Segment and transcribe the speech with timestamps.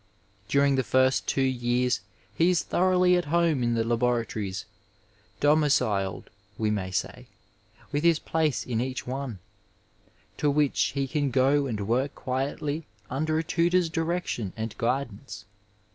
[0.47, 1.99] During the first two years,
[2.33, 4.65] he is thoroughly at home in the laboratories,
[5.39, 7.27] domiciled, we may say,
[7.91, 9.37] with his place in each one,
[10.37, 15.45] to which he can go and work quietly under a tutor's direction and guidance.